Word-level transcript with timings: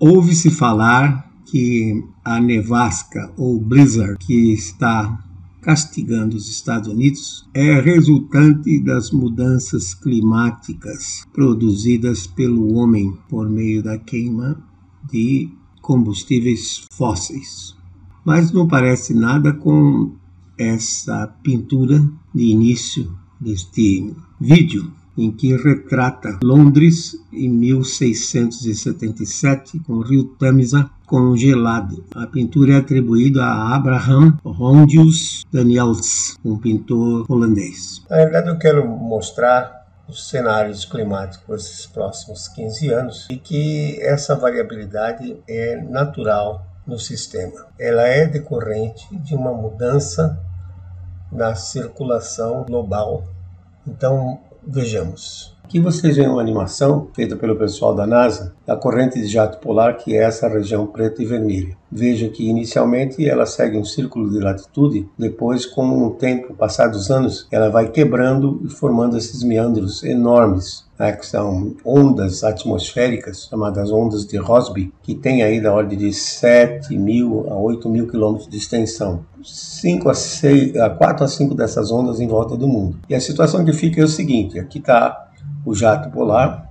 ouve-se 0.00 0.50
falar 0.50 1.30
que 1.44 2.02
a 2.24 2.40
nevasca 2.40 3.30
ou 3.36 3.60
blizzard 3.60 4.16
que 4.18 4.54
está 4.54 5.22
castigando 5.60 6.36
os 6.36 6.48
Estados 6.48 6.88
Unidos 6.88 7.46
é 7.52 7.78
resultante 7.78 8.80
das 8.80 9.10
mudanças 9.10 9.92
climáticas 9.92 11.26
produzidas 11.34 12.26
pelo 12.26 12.72
homem 12.74 13.12
por 13.28 13.50
meio 13.50 13.82
da 13.82 13.98
queima 13.98 14.58
de 15.10 15.50
combustíveis 15.82 16.86
fósseis. 16.92 17.76
Mas 18.24 18.52
não 18.52 18.66
parece 18.66 19.12
nada 19.12 19.52
com 19.52 20.12
essa 20.56 21.26
pintura 21.42 22.02
de 22.34 22.44
início 22.44 23.14
deste 23.38 24.14
vídeo 24.40 24.90
em 25.16 25.30
que 25.30 25.56
retrata 25.56 26.38
Londres 26.42 27.16
em 27.32 27.48
1677 27.48 29.80
com 29.80 29.94
o 29.94 30.02
rio 30.02 30.24
Tamisa 30.38 30.90
congelado. 31.06 32.04
A 32.14 32.26
pintura 32.26 32.74
é 32.74 32.76
atribuída 32.76 33.42
a 33.42 33.74
Abraham 33.74 34.38
Rondius 34.44 35.44
Daniels, 35.52 36.36
um 36.44 36.56
pintor 36.56 37.26
holandês. 37.28 38.02
Na 38.08 38.16
verdade, 38.16 38.48
eu 38.48 38.58
quero 38.58 38.86
mostrar 38.86 39.80
os 40.08 40.28
cenários 40.28 40.84
climáticos 40.84 41.64
desses 41.64 41.86
próximos 41.86 42.48
15 42.48 42.92
anos 42.92 43.28
e 43.30 43.36
que 43.36 44.00
essa 44.02 44.34
variabilidade 44.34 45.36
é 45.48 45.80
natural 45.82 46.66
no 46.86 46.98
sistema. 46.98 47.66
Ela 47.78 48.02
é 48.02 48.26
decorrente 48.26 49.06
de 49.18 49.34
uma 49.34 49.52
mudança 49.52 50.40
na 51.30 51.54
circulação 51.54 52.64
global. 52.64 53.24
Então, 53.86 54.40
vejamos. 54.62 55.59
Aqui 55.70 55.78
vocês 55.78 56.16
veem 56.16 56.28
uma 56.28 56.40
animação 56.40 57.06
feita 57.14 57.36
pelo 57.36 57.54
pessoal 57.54 57.94
da 57.94 58.04
NASA 58.04 58.52
da 58.66 58.74
corrente 58.74 59.20
de 59.20 59.28
jato 59.28 59.58
polar, 59.58 59.98
que 59.98 60.16
é 60.16 60.24
essa 60.24 60.48
região 60.48 60.84
preta 60.84 61.22
e 61.22 61.24
vermelha. 61.24 61.76
Veja 61.88 62.28
que 62.28 62.48
inicialmente 62.48 63.24
ela 63.24 63.46
segue 63.46 63.78
um 63.78 63.84
círculo 63.84 64.28
de 64.28 64.40
latitude, 64.40 65.08
depois, 65.16 65.64
com 65.64 66.04
o 66.04 66.10
tempo, 66.10 66.54
passados 66.54 67.08
anos, 67.08 67.46
ela 67.52 67.68
vai 67.68 67.88
quebrando 67.88 68.60
e 68.64 68.68
formando 68.68 69.16
esses 69.16 69.44
meandros 69.44 70.02
enormes 70.02 70.90
né, 70.98 71.12
que 71.12 71.24
são 71.24 71.76
ondas 71.84 72.42
atmosféricas, 72.42 73.46
chamadas 73.48 73.92
ondas 73.92 74.26
de 74.26 74.36
Rossby, 74.36 74.92
que 75.04 75.14
tem 75.14 75.44
aí 75.44 75.60
da 75.60 75.72
ordem 75.72 75.96
de 75.96 76.12
7 76.12 76.96
mil 76.98 77.46
a 77.48 77.54
8 77.54 77.88
mil 77.88 78.08
quilômetros 78.08 78.48
de 78.48 78.56
extensão. 78.56 79.24
5 79.42 80.08
a, 80.08 80.14
6, 80.14 80.76
a 80.76 80.90
4 80.90 81.24
a 81.24 81.28
5 81.28 81.54
dessas 81.54 81.92
ondas 81.92 82.20
em 82.20 82.26
volta 82.26 82.56
do 82.56 82.66
mundo. 82.66 82.98
E 83.08 83.14
a 83.14 83.20
situação 83.20 83.64
que 83.64 83.72
fica 83.72 84.00
é 84.00 84.04
o 84.04 84.08
seguinte: 84.08 84.58
aqui 84.58 84.78
está 84.78 85.29
o 85.64 85.74
jato 85.74 86.10
polar, 86.10 86.70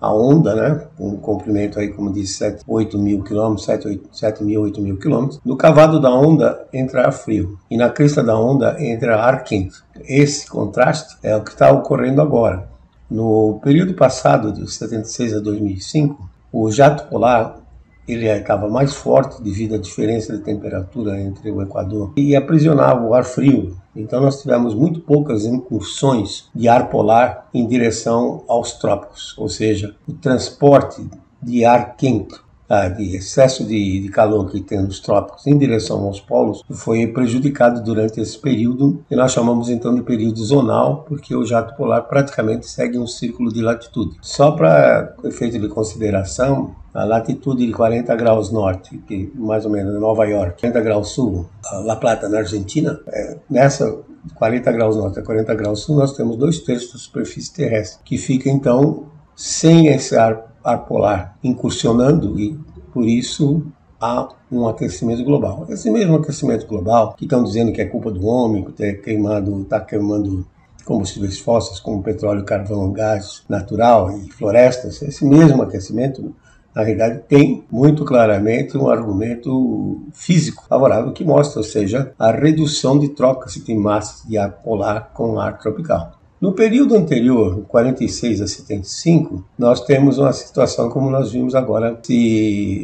a 0.00 0.12
onda, 0.12 0.54
né, 0.54 0.86
com 0.98 1.08
um 1.08 1.16
comprimento 1.16 1.78
aí, 1.78 1.88
como 1.88 2.12
disse, 2.12 2.34
7, 2.34 2.62
8 2.66 2.98
mil 2.98 3.22
quilômetros, 3.22 3.64
7, 3.64 3.88
8, 3.88 4.08
7 4.12 4.44
mil, 4.44 4.62
8 4.62 4.80
mil 4.82 4.98
quilômetros. 4.98 5.40
No 5.44 5.56
cavado 5.56 5.98
da 5.98 6.10
onda 6.10 6.66
entra 6.72 7.06
ar 7.06 7.12
frio 7.12 7.58
e 7.70 7.76
na 7.76 7.88
crista 7.88 8.22
da 8.22 8.38
onda 8.38 8.76
entra 8.78 9.16
ar 9.16 9.44
quente. 9.44 9.76
Esse 10.06 10.46
contraste 10.46 11.16
é 11.22 11.34
o 11.34 11.42
que 11.42 11.50
está 11.50 11.72
ocorrendo 11.72 12.20
agora. 12.20 12.68
No 13.10 13.60
período 13.62 13.94
passado, 13.94 14.52
de 14.52 14.70
76 14.70 15.36
a 15.36 15.40
2005, 15.40 16.28
o 16.52 16.70
jato 16.70 17.08
polar 17.08 17.63
ele 18.06 18.26
estava 18.26 18.68
mais 18.68 18.94
forte 18.94 19.42
devido 19.42 19.74
à 19.74 19.78
diferença 19.78 20.36
de 20.36 20.42
temperatura 20.42 21.20
entre 21.20 21.50
o 21.50 21.62
Equador 21.62 22.12
e 22.16 22.36
aprisionava 22.36 23.04
o 23.04 23.14
ar 23.14 23.24
frio. 23.24 23.76
Então 23.96 24.20
nós 24.20 24.40
tivemos 24.40 24.74
muito 24.74 25.00
poucas 25.00 25.44
incursões 25.44 26.48
de 26.54 26.68
ar 26.68 26.90
polar 26.90 27.48
em 27.54 27.66
direção 27.66 28.42
aos 28.48 28.72
trópicos, 28.72 29.34
ou 29.38 29.48
seja, 29.48 29.94
o 30.06 30.12
transporte 30.12 31.06
de 31.42 31.64
ar 31.64 31.96
quente 31.96 32.34
ah, 32.74 32.88
de 32.88 33.16
excesso 33.16 33.64
de, 33.64 34.00
de, 34.00 34.08
calor 34.08 34.50
que 34.50 34.60
tem 34.60 34.82
nos 34.82 35.00
trópicos 35.00 35.46
em 35.46 35.56
direção 35.56 36.04
aos 36.04 36.20
polos 36.20 36.62
foi 36.70 37.06
prejudicado 37.06 37.82
durante 37.82 38.20
esse 38.20 38.38
período 38.38 39.04
que 39.08 39.14
nós 39.14 39.32
chamamos 39.32 39.68
então 39.68 39.94
de 39.94 40.02
período 40.02 40.42
zonal, 40.44 41.04
porque 41.08 41.34
o 41.34 41.44
jato 41.44 41.76
polar 41.76 42.02
praticamente 42.02 42.66
segue 42.66 42.98
um 42.98 43.06
círculo 43.06 43.52
de 43.52 43.62
latitude. 43.62 44.16
Só 44.20 44.50
para 44.50 45.14
efeito 45.24 45.58
de 45.58 45.68
consideração, 45.68 46.74
a 46.92 47.04
latitude 47.04 47.66
de 47.66 47.72
40 47.72 48.14
graus 48.16 48.50
norte, 48.50 48.98
que 48.98 49.32
mais 49.34 49.64
ou 49.64 49.70
menos 49.70 50.00
Nova 50.00 50.24
York, 50.24 50.60
40 50.60 50.80
graus 50.80 51.08
sul, 51.10 51.46
La 51.84 51.96
Plata 51.96 52.28
na 52.28 52.38
Argentina, 52.38 52.98
é, 53.08 53.36
nessa 53.50 53.98
40 54.36 54.72
graus 54.72 54.96
norte 54.96 55.18
a 55.18 55.22
40 55.22 55.54
graus 55.54 55.80
sul, 55.80 55.96
nós 55.96 56.16
temos 56.16 56.36
dois 56.36 56.60
terços 56.60 56.92
da 56.92 56.98
superfície 56.98 57.52
terrestre, 57.52 58.00
que 58.04 58.16
fica 58.16 58.48
então 58.48 59.06
sem 59.36 59.88
esse 59.88 60.16
ar 60.16 60.53
ar 60.64 60.86
polar 60.86 61.36
incursionando 61.44 62.40
e 62.40 62.58
por 62.92 63.04
isso 63.04 63.62
há 64.00 64.28
um 64.50 64.66
aquecimento 64.66 65.24
global. 65.24 65.66
Esse 65.68 65.90
mesmo 65.90 66.16
aquecimento 66.16 66.66
global 66.66 67.14
que 67.14 67.24
estão 67.24 67.44
dizendo 67.44 67.72
que 67.72 67.80
é 67.80 67.86
culpa 67.86 68.10
do 68.10 68.26
homem, 68.26 68.66
está 68.68 68.92
queimando, 69.02 69.64
tá 69.64 69.80
queimando 69.80 70.46
combustíveis 70.84 71.38
fósseis 71.38 71.80
como 71.80 72.02
petróleo, 72.02 72.44
carvão, 72.44 72.92
gás 72.92 73.42
natural 73.48 74.16
e 74.18 74.30
florestas, 74.30 75.00
esse 75.02 75.24
mesmo 75.24 75.62
aquecimento 75.62 76.34
na 76.74 76.82
realidade, 76.82 77.22
tem 77.28 77.64
muito 77.70 78.04
claramente 78.04 78.76
um 78.76 78.88
argumento 78.88 80.02
físico 80.12 80.64
favorável 80.68 81.12
que 81.12 81.24
mostra, 81.24 81.60
ou 81.60 81.64
seja, 81.64 82.12
a 82.18 82.32
redução 82.32 82.98
de 82.98 83.10
trocas 83.10 83.54
de 83.54 83.74
massas 83.74 84.28
de 84.28 84.36
ar 84.36 84.50
polar 84.50 85.12
com 85.14 85.38
ar 85.38 85.56
tropical. 85.58 86.18
No 86.44 86.52
período 86.52 86.94
anterior, 86.94 87.64
46 87.68 88.42
a 88.42 88.46
75, 88.46 89.42
nós 89.58 89.80
temos 89.80 90.18
uma 90.18 90.30
situação 90.30 90.90
como 90.90 91.08
nós 91.08 91.32
vimos 91.32 91.54
agora 91.54 91.98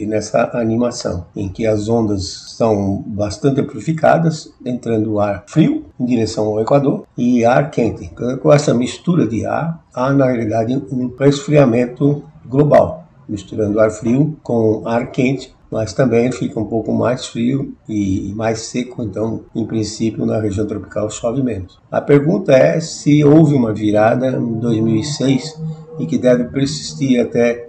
nessa 0.09 0.51
animação, 0.55 1.27
em 1.37 1.47
que 1.47 1.67
as 1.67 1.87
ondas 1.87 2.55
são 2.57 3.05
bastante 3.07 3.61
amplificadas, 3.61 4.51
entrando 4.65 5.21
ar 5.21 5.45
frio 5.47 5.85
em 6.01 6.07
direção 6.07 6.47
ao 6.47 6.63
Equador 6.63 7.05
e 7.19 7.45
ar 7.45 7.71
quente. 7.71 8.11
Com 8.41 8.51
essa 8.51 8.73
mistura 8.73 9.27
de 9.27 9.45
ar, 9.45 9.85
há 9.93 10.11
na 10.11 10.25
realidade 10.25 10.83
um 10.91 11.15
resfriamento 11.19 12.25
global, 12.47 13.07
misturando 13.29 13.79
ar 13.79 13.91
frio 13.91 14.39
com 14.43 14.89
ar 14.89 15.11
quente 15.11 15.55
mas 15.71 15.93
também 15.93 16.33
fica 16.33 16.59
um 16.59 16.65
pouco 16.65 16.93
mais 16.93 17.27
frio 17.27 17.75
e 17.89 18.33
mais 18.35 18.63
seco, 18.63 19.03
então, 19.03 19.43
em 19.55 19.65
princípio, 19.65 20.27
na 20.27 20.41
região 20.41 20.67
tropical 20.67 21.09
chove 21.11 21.43
menos. 21.43 21.79
A 21.91 22.01
pergunta 22.01 22.53
é 22.53 22.81
se 22.81 23.25
houve 23.25 23.55
uma 23.55 23.73
virada 23.73 24.29
em 24.29 24.59
2006 24.59 25.61
e 25.99 26.07
que 26.07 26.19
deve 26.19 26.45
persistir 26.45 27.21
até 27.21 27.69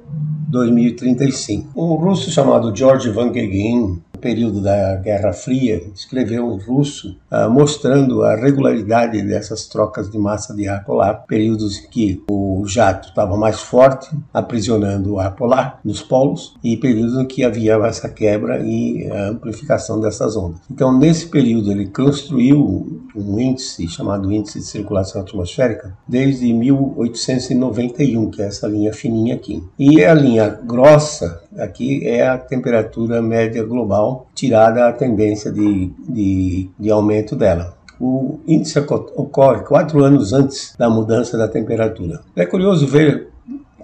2035. 0.50 1.70
Um 1.76 1.94
russo 1.96 2.32
chamado 2.32 2.76
George 2.76 3.10
Van 3.10 3.32
Gagin 3.32 4.02
período 4.22 4.62
da 4.62 4.96
Guerra 4.96 5.34
Fria, 5.34 5.82
escreveu 5.94 6.54
em 6.54 6.60
russo, 6.60 7.18
uh, 7.32 7.50
mostrando 7.50 8.24
a 8.24 8.36
regularidade 8.36 9.22
dessas 9.24 9.68
trocas 9.68 10.10
de 10.10 10.18
massa 10.18 10.56
de 10.56 10.68
ar 10.68 10.86
polar, 10.86 11.26
períodos 11.28 11.80
que 11.80 12.24
o 12.30 12.64
jato 12.66 13.10
estava 13.10 13.36
mais 13.36 13.60
forte, 13.60 14.10
aprisionando 14.34 15.14
o 15.14 15.20
ar 15.20 15.36
polar 15.36 15.80
nos 15.84 16.02
polos, 16.02 16.54
e 16.64 16.78
períodos 16.78 17.18
em 17.18 17.26
que 17.26 17.44
havia 17.44 17.74
essa 17.86 18.08
quebra 18.08 18.60
e 18.60 19.10
amplificação 19.12 20.00
dessas 20.00 20.38
ondas. 20.38 20.62
Então, 20.70 20.98
nesse 20.98 21.28
período, 21.28 21.72
ele 21.72 21.88
construiu 21.88 23.02
um 23.16 23.40
índice 23.40 23.88
chamado 23.88 24.32
Índice 24.32 24.60
de 24.60 24.66
Circulação 24.66 25.22
Atmosférica 25.22 25.98
desde 26.08 26.52
1891, 26.54 28.32
que 28.32 28.42
é 28.42 28.46
essa 28.46 28.68
linha 28.68 28.94
fininha 28.94 29.36
aqui. 29.36 29.64
E 29.78 30.04
a 30.04 30.14
linha 30.14 30.50
grossa 30.50 31.42
aqui 31.58 32.08
é 32.08 32.28
a 32.28 32.38
temperatura 32.38 33.22
média 33.22 33.64
global 33.64 34.28
tirada 34.34 34.88
a 34.88 34.94
tendência 34.94 35.52
de, 35.52 35.92
de, 36.08 36.70
de 36.80 36.90
aumento 36.90 37.36
dela. 37.36 37.76
O 38.00 38.40
índice 38.48 38.80
ocorre 38.80 39.64
quatro 39.64 40.04
anos 40.04 40.34
antes 40.34 40.76
da 40.78 40.90
mudança 40.90 41.38
da 41.38 41.48
temperatura. 41.48 42.22
É 42.36 42.46
curioso 42.46 42.88
ver 42.88 43.30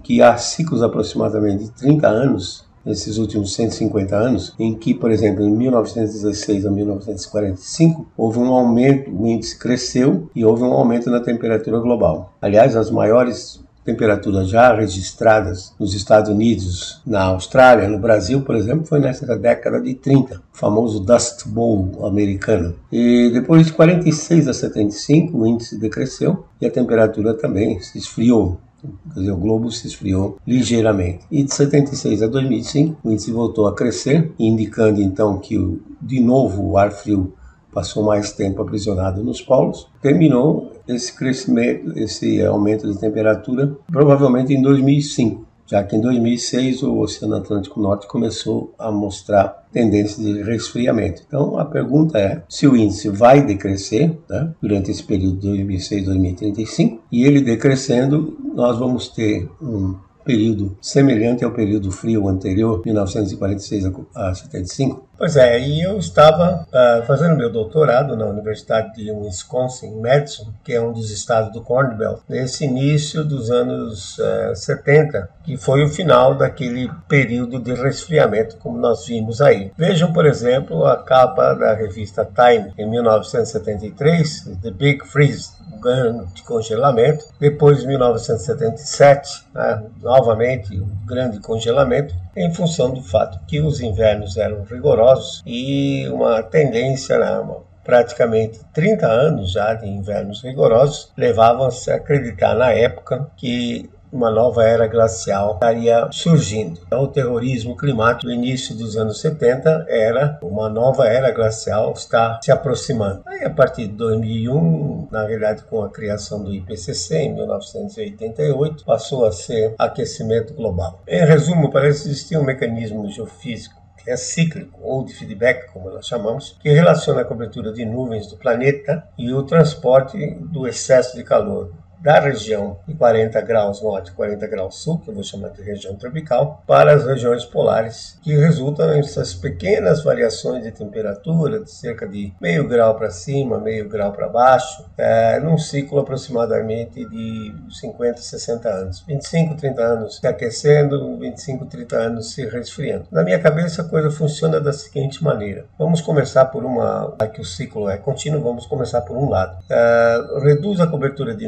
que 0.03 0.21
há 0.21 0.37
ciclos 0.37 0.81
aproximadamente 0.81 1.65
de 1.65 1.71
30 1.71 2.07
anos 2.07 2.65
nesses 2.87 3.17
últimos 3.17 3.53
150 3.53 4.15
anos, 4.15 4.55
em 4.57 4.73
que, 4.73 4.93
por 4.93 5.11
exemplo, 5.11 5.43
em 5.43 5.51
1916 5.51 6.65
a 6.65 6.71
1945, 6.71 8.07
houve 8.15 8.39
um 8.39 8.47
aumento, 8.53 9.11
o 9.11 9.27
índice 9.27 9.59
cresceu 9.59 10.29
e 10.33 10.45
houve 10.45 10.63
um 10.63 10.71
aumento 10.71 11.09
na 11.09 11.19
temperatura 11.19 11.79
global. 11.79 12.33
Aliás, 12.41 12.77
as 12.77 12.89
maiores 12.89 13.59
temperaturas 13.87 14.49
já 14.49 14.75
registradas 14.75 15.73
nos 15.79 15.93
Estados 15.93 16.29
Unidos, 16.29 17.01
na 17.05 17.23
Austrália, 17.23 17.87
no 17.87 17.99
Brasil, 17.99 18.41
por 18.41 18.55
exemplo, 18.55 18.85
foi 18.85 18.99
nessa 18.99 19.37
década 19.37 19.79
de 19.79 19.93
30, 19.93 20.35
o 20.35 20.41
famoso 20.51 20.99
Dust 20.99 21.47
Bowl 21.47 22.05
americano. 22.05 22.75
E 22.91 23.29
depois 23.33 23.65
de 23.65 23.71
46 23.71 24.49
a 24.49 24.53
75, 24.53 25.37
o 25.37 25.47
índice 25.47 25.79
decresceu 25.79 26.45
e 26.59 26.65
a 26.65 26.71
temperatura 26.71 27.33
também 27.33 27.79
se 27.79 27.97
esfriou. 27.97 28.59
Quer 28.81 29.19
dizer, 29.19 29.31
o 29.31 29.37
globo 29.37 29.71
se 29.71 29.87
esfriou 29.87 30.37
ligeiramente. 30.45 31.25
E 31.31 31.43
de 31.43 31.53
76 31.53 32.21
a 32.21 32.27
2005, 32.27 32.97
o 33.03 33.11
índice 33.11 33.31
voltou 33.31 33.67
a 33.67 33.75
crescer, 33.75 34.31
indicando 34.37 35.01
então 35.01 35.39
que, 35.39 35.81
de 36.01 36.19
novo, 36.19 36.63
o 36.63 36.77
ar 36.77 36.91
frio 36.91 37.33
passou 37.73 38.03
mais 38.03 38.31
tempo 38.31 38.61
aprisionado 38.61 39.23
nos 39.23 39.41
polos, 39.41 39.87
terminou 40.01 40.71
esse 40.87 41.13
crescimento, 41.13 41.97
esse 41.97 42.43
aumento 42.43 42.91
de 42.91 42.97
temperatura, 42.97 43.75
provavelmente 43.91 44.53
em 44.53 44.61
2005. 44.61 45.46
Já 45.67 45.83
que 45.83 45.95
em 45.95 46.01
2006 46.01 46.81
o 46.83 46.97
Oceano 46.97 47.35
Atlântico 47.35 47.79
Norte 47.79 48.07
começou 48.07 48.73
a 48.79 48.91
mostrar 48.91 49.67
tendência 49.71 50.23
de 50.23 50.41
resfriamento. 50.41 51.23
Então 51.27 51.59
a 51.59 51.65
pergunta 51.65 52.17
é 52.17 52.41
se 52.49 52.67
o 52.67 52.75
índice 52.75 53.09
vai 53.09 53.45
decrescer 53.45 54.17
né, 54.29 54.53
durante 54.61 54.89
esse 54.89 55.03
período 55.03 55.37
de 55.39 55.63
2006-2035 55.65 56.99
e 57.11 57.23
ele 57.25 57.41
decrescendo, 57.41 58.37
nós 58.55 58.79
vamos 58.79 59.09
ter 59.09 59.47
um 59.61 59.95
período 60.27 60.77
semelhante 60.81 61.45
ao 61.45 61.51
período 61.51 61.89
frio 61.89 62.27
anterior, 62.27 62.81
1946 62.83 63.85
a 64.13 64.35
75? 64.35 65.07
Pois 65.17 65.35
é, 65.35 65.59
e 65.59 65.81
eu 65.81 65.97
estava 65.97 66.67
uh, 66.67 67.03
fazendo 67.07 67.35
meu 67.35 67.51
doutorado 67.51 68.15
na 68.15 68.27
Universidade 68.27 68.93
de 68.93 69.11
Wisconsin, 69.11 69.99
Madison, 69.99 70.53
que 70.63 70.71
é 70.71 70.79
um 70.79 70.93
dos 70.93 71.09
estados 71.09 71.51
do 71.51 71.63
Corn 71.63 71.95
Belt, 71.95 72.19
nesse 72.29 72.65
início 72.65 73.23
dos 73.23 73.49
anos 73.49 74.19
uh, 74.19 74.55
70, 74.55 75.27
que 75.43 75.57
foi 75.57 75.83
o 75.83 75.89
final 75.89 76.35
daquele 76.35 76.87
período 77.07 77.57
de 77.57 77.73
resfriamento, 77.73 78.57
como 78.57 78.77
nós 78.77 79.07
vimos 79.07 79.41
aí. 79.41 79.71
Vejam, 79.75 80.13
por 80.13 80.27
exemplo, 80.27 80.85
a 80.85 80.97
capa 80.97 81.55
da 81.55 81.73
revista 81.73 82.23
Time, 82.23 82.71
em 82.77 82.87
1973, 82.87 84.59
The 84.61 84.69
Big 84.69 85.03
Freeze, 85.03 85.49
grande 85.81 86.43
congelamento. 86.43 87.25
Depois, 87.39 87.83
em 87.83 87.87
1977, 87.87 89.45
né, 89.53 89.83
novamente 89.99 90.79
um 90.79 90.89
grande 91.07 91.39
congelamento, 91.39 92.13
em 92.35 92.53
função 92.53 92.91
do 92.91 93.01
fato 93.01 93.39
que 93.47 93.59
os 93.59 93.81
invernos 93.81 94.37
eram 94.37 94.63
rigorosos 94.63 95.06
e 95.45 96.07
uma 96.09 96.41
tendência, 96.43 97.17
né, 97.17 97.31
uma 97.39 97.67
praticamente 97.83 98.59
30 98.73 99.07
anos 99.07 99.53
já 99.53 99.73
de 99.73 99.87
invernos 99.87 100.43
rigorosos, 100.43 101.13
levavam-se 101.17 101.89
a 101.89 101.95
acreditar 101.95 102.53
na 102.53 102.69
época 102.71 103.31
que 103.37 103.89
uma 104.11 104.31
nova 104.31 104.63
era 104.63 104.87
glacial 104.87 105.53
estaria 105.53 106.07
surgindo. 106.11 106.79
Então, 106.85 107.03
o 107.03 107.07
terrorismo 107.07 107.75
climático 107.75 108.27
no 108.27 108.33
início 108.33 108.75
dos 108.75 108.95
anos 108.95 109.19
70 109.19 109.85
era 109.87 110.39
uma 110.41 110.69
nova 110.69 111.07
era 111.07 111.31
glacial 111.31 111.93
está 111.93 112.39
se 112.41 112.51
aproximando. 112.51 113.21
Aí, 113.25 113.43
a 113.43 113.49
partir 113.49 113.87
de 113.87 113.93
2001, 113.93 115.07
na 115.11 115.25
verdade, 115.25 115.63
com 115.63 115.81
a 115.81 115.89
criação 115.89 116.43
do 116.43 116.53
IPCC 116.53 117.17
em 117.17 117.33
1988, 117.35 118.85
passou 118.85 119.25
a 119.25 119.31
ser 119.31 119.75
aquecimento 119.77 120.53
global. 120.53 121.01
Em 121.07 121.25
resumo, 121.25 121.71
parece 121.71 122.07
existir 122.09 122.37
um 122.37 122.43
mecanismo 122.43 123.09
geofísico 123.09 123.76
é 124.07 124.15
cíclico, 124.15 124.79
ou 124.81 125.03
de 125.03 125.13
feedback, 125.13 125.71
como 125.71 125.89
nós 125.89 126.07
chamamos, 126.07 126.57
que 126.61 126.69
relaciona 126.69 127.21
a 127.21 127.25
cobertura 127.25 127.71
de 127.71 127.85
nuvens 127.85 128.27
do 128.27 128.37
planeta 128.37 129.07
e 129.17 129.33
o 129.33 129.43
transporte 129.43 130.17
do 130.39 130.67
excesso 130.67 131.15
de 131.15 131.23
calor 131.23 131.73
da 131.99 132.19
região 132.19 132.79
de 132.87 132.93
40 132.93 133.39
graus 133.41 133.81
norte 133.81 134.11
e 134.11 134.13
40 134.13 134.47
graus 134.47 134.75
sul, 134.77 134.99
que 134.99 135.09
eu 135.09 135.13
vou 135.13 135.23
chamar 135.23 135.49
de 135.49 135.61
região 135.61 135.95
tropical, 135.95 136.63
para 136.67 136.93
as 136.93 137.05
regiões 137.05 137.45
polares, 137.45 138.17
que 138.21 138.35
resultam 138.35 138.87
nessas 138.87 139.33
pequenas 139.33 140.03
variações 140.03 140.63
de 140.63 140.71
temperatura, 140.71 141.59
de 141.59 141.71
cerca 141.71 142.07
de 142.07 142.33
meio 142.39 142.67
grau 142.67 142.95
para 142.95 143.09
cima, 143.09 143.59
meio 143.59 143.87
grau 143.89 144.11
para 144.11 144.27
baixo, 144.27 144.85
é, 144.97 145.39
num 145.39 145.57
ciclo 145.57 145.99
aproximadamente 145.99 147.07
de 147.09 147.55
50, 147.69 148.21
60 148.21 148.69
anos. 148.69 149.03
25, 149.07 149.55
30 149.55 149.81
anos 149.81 150.17
se 150.17 150.27
aquecendo, 150.27 151.17
25, 151.17 151.65
30 151.65 151.95
anos 151.95 152.33
se 152.33 152.45
resfriando. 152.45 153.05
Na 153.11 153.23
minha 153.23 153.39
cabeça 153.39 153.81
a 153.81 153.85
coisa 153.85 154.11
funciona 154.11 154.59
da 154.59 154.73
seguinte 154.73 155.23
maneira. 155.23 155.65
Vamos 155.77 156.01
começar 156.01 156.45
por 156.45 156.63
uma, 156.63 157.15
aqui 157.19 157.41
o 157.41 157.45
ciclo 157.45 157.89
é 157.89 157.97
contínuo, 157.97 158.41
vamos 158.41 158.65
começar 158.65 159.01
por 159.01 159.17
um 159.17 159.29
lado. 159.29 159.57
É, 159.69 160.17
reduz 160.41 160.79
a 160.79 160.87
cobertura 160.87 161.35
de 161.35 161.47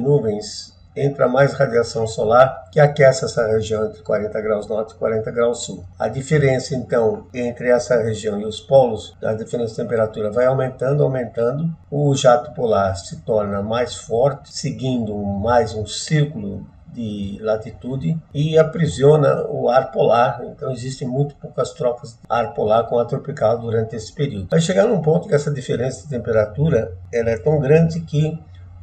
entra 0.95 1.27
mais 1.27 1.53
radiação 1.53 2.06
solar 2.07 2.65
que 2.71 2.80
aquece 2.80 3.25
essa 3.25 3.47
região 3.47 3.86
entre 3.86 4.01
40 4.01 4.41
graus 4.41 4.68
norte 4.68 4.94
e 4.94 4.97
40 4.97 5.31
graus 5.31 5.63
sul. 5.63 5.83
A 5.97 6.07
diferença, 6.07 6.75
então, 6.75 7.27
entre 7.33 7.69
essa 7.69 8.01
região 8.01 8.39
e 8.39 8.45
os 8.45 8.59
polos, 8.59 9.15
a 9.24 9.33
diferença 9.33 9.71
de 9.71 9.77
temperatura 9.77 10.31
vai 10.31 10.45
aumentando, 10.45 11.03
aumentando. 11.03 11.69
O 11.89 12.13
jato 12.15 12.51
polar 12.53 12.95
se 12.95 13.21
torna 13.21 13.62
mais 13.62 13.95
forte, 13.95 14.53
seguindo 14.53 15.15
mais 15.15 15.74
um 15.74 15.86
círculo 15.86 16.65
de 16.91 17.38
latitude 17.41 18.18
e 18.33 18.57
aprisiona 18.57 19.45
o 19.47 19.69
ar 19.69 19.91
polar. 19.91 20.41
Então 20.45 20.71
existem 20.71 21.07
muito 21.07 21.36
poucas 21.36 21.71
trocas 21.71 22.13
de 22.13 22.19
ar 22.27 22.53
polar 22.53 22.88
com 22.88 22.97
ar 22.97 23.06
tropical 23.06 23.59
durante 23.59 23.95
esse 23.95 24.13
período. 24.13 24.47
Vai 24.50 24.59
chegar 24.59 24.88
num 24.88 25.01
ponto 25.01 25.27
que 25.27 25.36
essa 25.36 25.51
diferença 25.51 26.03
de 26.03 26.09
temperatura 26.09 26.91
ela 27.13 27.30
é 27.30 27.38
tão 27.38 27.59
grande 27.59 28.00
que 28.01 28.39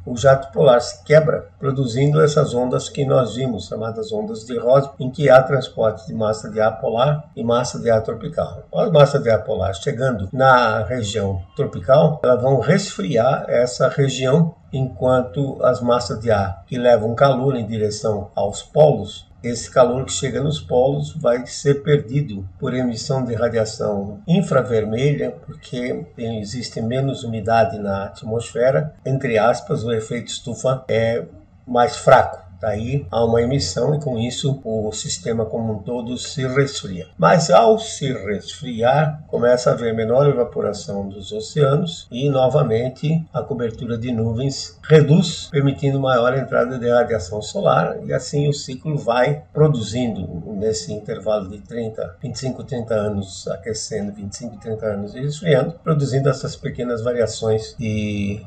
o 0.07 0.17
jato 0.17 0.53
polar 0.53 0.81
se 0.81 1.03
quebra, 1.03 1.49
produzindo 1.59 2.23
essas 2.23 2.55
ondas 2.55 2.89
que 2.89 3.05
nós 3.05 3.35
vimos, 3.35 3.67
chamadas 3.67 4.13
ondas 4.13 4.45
de 4.45 4.57
Rossby, 4.57 5.05
em 5.05 5.11
que 5.11 5.29
há 5.29 5.43
transporte 5.43 6.07
de 6.07 6.15
massa 6.15 6.49
de 6.49 6.61
ar 6.61 6.81
polar 6.81 7.31
e 7.35 7.43
massa 7.43 7.79
de 7.81 7.91
ar 7.91 8.03
tropical. 8.03 8.63
A 8.73 8.89
massa 8.89 9.19
de 9.19 9.29
ar 9.29 9.43
polar 9.43 9.75
chegando 9.75 10.29
na 10.33 10.85
região 10.85 11.43
tropical, 11.57 12.21
elas 12.25 12.41
vão 12.41 12.61
resfriar 12.61 13.45
essa 13.49 13.89
região, 13.89 14.55
enquanto 14.73 15.59
as 15.63 15.81
massas 15.81 16.21
de 16.21 16.31
ar 16.31 16.63
que 16.67 16.79
levam 16.79 17.15
calor 17.15 17.57
em 17.57 17.67
direção 17.67 18.31
aos 18.35 18.63
polos 18.63 19.27
esse 19.49 19.71
calor 19.71 20.05
que 20.05 20.13
chega 20.13 20.43
nos 20.43 20.61
polos 20.61 21.13
vai 21.15 21.47
ser 21.47 21.83
perdido 21.83 22.49
por 22.59 22.75
emissão 22.75 23.25
de 23.25 23.35
radiação 23.35 24.21
infravermelha, 24.27 25.33
porque 25.45 26.05
existe 26.17 26.81
menos 26.81 27.25
umidade 27.25 27.79
na 27.79 28.05
atmosfera. 28.05 28.95
Entre 29.05 29.39
aspas, 29.39 29.85
o 29.85 29.93
efeito 29.93 30.29
estufa 30.29 30.85
é 30.89 31.25
mais 31.67 31.97
fraco. 31.97 32.46
Daí 32.61 33.07
há 33.11 33.25
uma 33.25 33.43
emissão 33.43 33.95
e 33.95 34.01
com 34.01 34.19
isso 34.19 34.61
o 34.65 34.93
sistema 34.93 35.45
como 35.45 35.75
um 35.75 35.79
todo 35.79 36.17
se 36.17 36.47
resfria. 36.47 37.07
Mas 37.19 37.51
ao 37.51 37.79
se 37.79 38.13
resfriar, 38.13 39.23
começa 39.29 39.71
a 39.71 39.73
haver 39.73 39.95
menor 39.95 40.29
evaporação 40.29 41.09
dos 41.09 41.33
oceanos 41.33 42.07
e 42.11 42.29
novamente 42.29 43.25
a 43.33 43.43
cobertura 43.43 43.99
de 43.99 44.13
nuvens 44.13 44.79
reduz, 44.89 45.49
permitindo 45.51 46.01
maior 46.01 46.37
entrada 46.37 46.79
de 46.79 46.89
radiação 46.89 47.43
solar 47.43 47.99
e 48.05 48.13
assim 48.13 48.49
o 48.49 48.53
ciclo 48.53 48.97
vai 48.97 49.43
produzindo 49.53 50.27
nesse 50.55 50.93
intervalo 50.93 51.49
de 51.49 51.59
30, 51.61 52.17
25, 52.23 52.65
30 52.65 52.95
anos 52.95 53.49
aquecendo, 53.49 54.13
25, 54.13 54.57
30 54.59 54.87
anos 54.87 55.15
esfriando, 55.15 55.75
produzindo 55.83 56.29
essas 56.29 56.57
pequenas 56.57 57.03
variações 57.03 57.75
de 57.79 58.45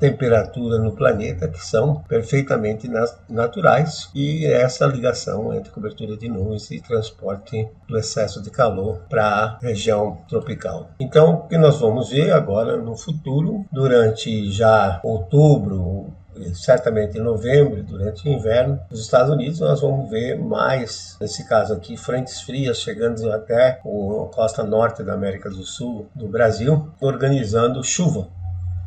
temperatura 0.00 0.78
no 0.78 0.92
planeta 0.92 1.46
que 1.46 1.64
são 1.64 2.02
perfeitamente 2.08 2.90
naturais 3.28 4.08
e 4.14 4.46
essa 4.46 4.86
ligação 4.86 5.52
entre 5.54 5.70
cobertura 5.70 6.16
de 6.16 6.28
nuvens 6.28 6.70
e 6.70 6.80
transporte 6.80 7.68
do 7.86 7.98
excesso 7.98 8.42
de 8.42 8.50
calor 8.50 9.02
para 9.08 9.24
a 9.24 9.58
região 9.58 10.18
tropical. 10.28 10.90
Então, 10.98 11.34
o 11.34 11.48
que 11.48 11.58
nós 11.58 11.78
vamos 11.78 12.10
ver 12.10 12.32
agora 12.32 12.78
no 12.78 12.96
futuro, 12.96 13.66
durante 13.70 14.50
já 14.50 15.00
outubro, 15.04 16.12
certamente 16.54 17.18
em 17.18 17.22
novembro, 17.22 17.82
durante 17.82 18.26
o 18.26 18.32
inverno, 18.32 18.80
nos 18.90 19.00
Estados 19.00 19.32
Unidos 19.32 19.60
nós 19.60 19.80
vamos 19.82 20.08
ver 20.08 20.38
mais, 20.38 21.16
nesse 21.20 21.46
caso 21.46 21.74
aqui, 21.74 21.96
frentes 21.96 22.40
frias 22.40 22.78
chegando 22.78 23.30
até 23.30 23.72
a 23.72 24.28
costa 24.32 24.62
norte 24.62 25.02
da 25.02 25.12
América 25.12 25.50
do 25.50 25.64
Sul, 25.64 26.08
do 26.14 26.26
Brasil, 26.26 26.88
organizando 27.00 27.84
chuva 27.84 28.28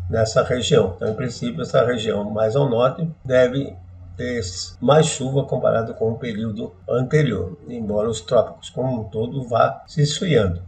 nessa 0.10 0.44
região. 0.44 0.94
Então, 0.96 1.10
em 1.10 1.16
princípio, 1.16 1.62
essa 1.62 1.86
região 1.86 2.30
mais 2.30 2.56
ao 2.56 2.70
norte 2.70 3.10
deve 3.24 3.76
ter 4.16 4.42
mais 4.80 5.08
chuva 5.08 5.44
comparado 5.44 5.94
com 5.96 6.12
o 6.12 6.18
período 6.18 6.74
anterior, 6.88 7.58
embora 7.68 8.10
os 8.10 8.22
trópicos 8.22 8.70
como 8.70 9.02
um 9.02 9.04
todo 9.06 9.48
vá 9.48 9.84
se 9.88 10.02
esfriando. 10.02 10.62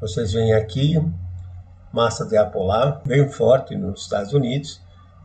Vocês 0.00 0.32
veem 0.32 0.52
aqui 0.52 1.00
massa 1.92 2.26
de 2.26 2.36
ar 2.36 2.50
polar 2.50 3.00
bem 3.06 3.28
forte 3.28 3.76
nos 3.76 4.02
Estados 4.02 4.32
Unidos 4.32 4.80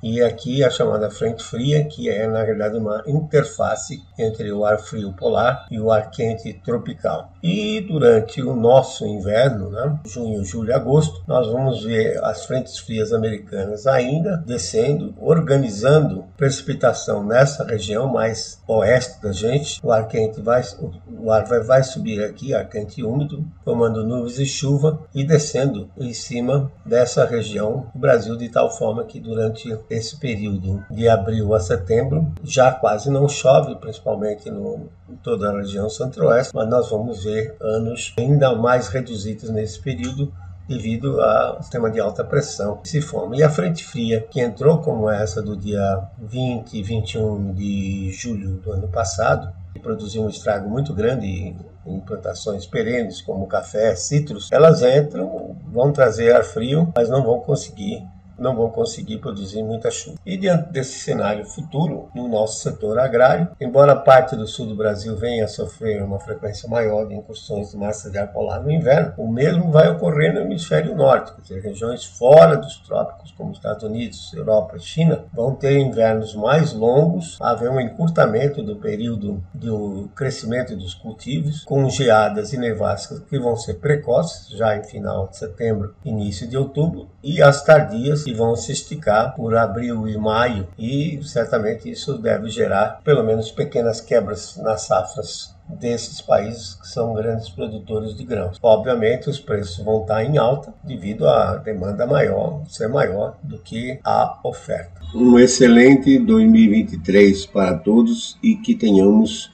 e 0.08 0.24
aqui 0.24 0.64
a 0.64 0.70
chamada 0.70 1.10
frente 1.10 1.44
fria, 1.44 1.84
que 1.84 2.10
é 2.10 2.26
na 2.28 2.44
verdade 2.44 2.78
uma 2.78 3.04
interface 3.06 4.02
entre 4.18 4.52
o 4.54 4.64
ar 4.64 4.80
frio 4.80 5.12
polar 5.12 5.68
e 5.70 5.80
o 5.80 5.92
ar 5.92 6.10
quente 6.10 6.54
tropical. 6.64 7.34
E 7.44 7.82
durante 7.82 8.42
o 8.42 8.56
nosso 8.56 9.06
inverno, 9.06 9.70
né, 9.70 10.00
junho, 10.06 10.44
julho 10.46 10.70
e 10.70 10.74
agosto, 10.74 11.22
nós 11.28 11.48
vamos 11.48 11.84
ver 11.84 12.24
as 12.24 12.46
frentes 12.46 12.78
frias 12.78 13.12
americanas 13.12 13.86
ainda 13.86 14.38
descendo, 14.46 15.14
organizando 15.20 16.26
precipitação 16.38 17.24
nessa 17.24 17.66
região 17.66 18.08
mais 18.08 18.62
oeste 18.68 19.22
da 19.22 19.32
gente. 19.34 19.80
O 19.84 19.92
ar 19.92 20.08
quente 20.08 20.42
vai, 20.42 20.64
o 21.10 21.32
ar 21.32 21.46
vai, 21.46 21.60
vai 21.60 21.84
subir 21.84 22.24
aqui, 22.24 22.54
ar 22.54 22.68
quente 22.70 23.02
e 23.02 23.04
úmido, 23.04 23.46
formando 23.64 24.06
nuvens 24.06 24.40
e 24.40 24.46
chuva 24.46 25.02
e 25.14 25.24
descendo 25.24 25.90
em 25.98 26.14
cima 26.14 26.72
dessa 26.86 27.26
região 27.26 27.88
do 27.94 28.00
Brasil 28.00 28.38
de 28.38 28.50
tal 28.50 28.72
forma 28.72 29.04
que 29.04 29.20
durante 29.20 29.76
esse 29.98 30.16
período 30.18 30.86
de 30.90 31.08
abril 31.10 31.54
a 31.54 31.60
setembro 31.60 32.32
já 32.44 32.72
quase 32.72 33.10
não 33.10 33.28
chove, 33.28 33.76
principalmente 33.76 34.50
no, 34.50 34.90
em 35.10 35.16
toda 35.18 35.50
a 35.50 35.58
região 35.58 35.90
centro-oeste, 35.90 36.54
mas 36.56 36.70
nós 36.70 36.90
vamos 36.90 37.24
ver 37.24 37.56
anos 37.60 38.14
ainda 38.18 38.56
mais 38.56 38.88
reduzidos 38.88 39.50
nesse 39.50 39.80
período, 39.82 40.32
devido 40.68 41.22
ao 41.22 41.62
sistema 41.62 41.90
de 41.90 42.00
alta 42.00 42.24
pressão 42.24 42.78
que 42.78 42.90
se 42.90 43.02
forma. 43.02 43.36
E 43.38 43.44
a 43.44 43.50
frente 43.50 43.86
fria, 43.86 44.22
que 44.30 44.42
entrou 44.42 44.80
como 44.80 45.10
essa 45.10 45.42
do 45.42 45.56
dia 45.56 46.02
20 46.20 46.74
e 46.74 46.84
21 46.84 47.54
de 47.54 48.12
julho 48.12 48.58
do 48.58 48.72
ano 48.74 48.88
passado, 48.88 49.52
que 49.74 49.80
produziu 49.80 50.24
um 50.24 50.30
estrago 50.30 50.70
muito 50.70 50.94
grande 50.94 51.56
em 51.86 52.00
plantações 52.02 52.66
perenes, 52.66 53.22
como 53.22 53.48
café, 53.48 53.96
citros, 53.96 54.50
elas 54.52 54.82
entram, 54.82 55.56
vão 55.72 55.92
trazer 55.94 56.36
ar 56.36 56.44
frio, 56.44 56.92
mas 56.96 57.10
não 57.10 57.24
vão 57.24 57.40
conseguir 57.40 58.04
não 58.38 58.56
vão 58.56 58.70
conseguir 58.70 59.18
produzir 59.18 59.64
muita 59.64 59.92
chuva. 59.92 60.18
E 60.26 60.38
diante 60.38 60.72
desse 60.72 61.00
cenário 61.00 61.46
futuro, 61.46 62.10
no 62.14 62.28
nosso 62.28 62.62
setor 62.62 63.00
agrário, 63.00 63.50
embora 63.60 63.96
parte 63.96 64.36
do 64.36 64.48
sul 64.48 64.68
do 64.68 64.76
Brasil 64.76 65.16
venha 65.16 65.46
a 65.46 65.48
sofrer 65.48 66.02
uma 66.04 66.20
frequência 66.20 66.70
maior 66.70 67.08
de 67.08 67.16
incursões 67.16 67.72
de 67.72 67.78
massa 67.78 68.10
de 68.10 68.18
ar 68.18 68.32
polar 68.32 68.62
no 68.62 68.72
inverno, 68.72 69.14
o 69.18 69.28
mesmo 69.32 69.72
vai 69.72 69.90
ocorrer 69.90 70.34
no 70.34 70.42
hemisfério 70.42 70.96
norte, 70.96 71.34
quer 71.34 71.42
dizer, 71.42 71.62
regiões 71.62 72.06
fora 72.06 72.56
dos 72.56 72.78
trópicos, 72.78 73.32
como 73.32 73.52
Estados 73.52 73.84
Unidos, 73.84 74.34
Europa 74.34 74.78
e 74.78 74.80
China, 74.80 75.26
vão 75.34 75.56
ter 75.56 75.78
invernos 75.78 76.36
mais 76.36 76.74
longos, 76.74 77.38
haver 77.40 77.70
um 77.70 77.80
encurtamento 77.80 78.62
do 78.62 78.76
período 78.76 79.44
do 79.54 80.10
crescimento 80.16 80.76
dos 80.76 80.94
cultivos, 80.94 81.64
com 81.64 81.90
geadas 81.90 82.54
e 82.54 82.58
nevascas 82.58 83.20
que 83.20 83.40
vão 83.40 83.56
ser 83.56 83.76
precoces, 83.76 84.50
já 84.50 84.78
em 84.78 84.84
final 84.84 85.28
de 85.28 85.38
setembro, 85.38 85.96
início 86.04 86.48
de 86.48 86.58
outubro, 86.58 87.10
e 87.24 87.42
as 87.42 87.64
tardias 87.64 88.27
que 88.28 88.34
vão 88.34 88.58
se 88.58 88.74
esticar 88.74 89.34
por 89.38 89.56
abril 89.56 90.06
e 90.06 90.18
maio, 90.18 90.68
e 90.78 91.18
certamente 91.24 91.90
isso 91.90 92.18
deve 92.18 92.50
gerar 92.50 93.00
pelo 93.02 93.24
menos 93.24 93.52
pequenas 93.52 94.02
quebras 94.02 94.58
nas 94.58 94.82
safras 94.82 95.56
desses 95.70 96.20
países 96.20 96.74
que 96.74 96.90
são 96.90 97.14
grandes 97.14 97.50
produtores 97.50 98.14
de 98.14 98.26
grãos. 98.26 98.58
Obviamente, 98.62 99.30
os 99.30 99.40
preços 99.40 99.82
vão 99.82 100.02
estar 100.02 100.26
em 100.26 100.38
alta 100.38 100.74
devido 100.84 101.26
à 101.26 101.56
demanda 101.56 102.06
maior, 102.06 102.64
ser 102.68 102.90
maior 102.90 103.38
do 103.42 103.58
que 103.60 103.98
a 104.04 104.38
oferta. 104.44 105.00
Um 105.16 105.40
excelente 105.40 106.20
2023 106.20 107.46
para 107.46 107.78
todos 107.78 108.38
e 108.44 108.58
que 108.58 108.76
tenhamos 108.76 109.54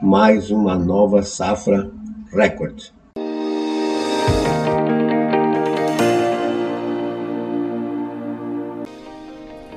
mais 0.00 0.50
uma 0.50 0.78
nova 0.78 1.22
safra 1.22 1.90
recorde. 2.32 2.93